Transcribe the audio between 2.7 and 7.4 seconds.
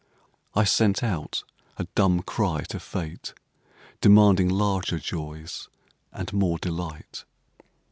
Fate, demanding larger joys and more delight.